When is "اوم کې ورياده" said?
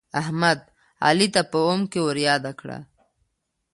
1.67-2.51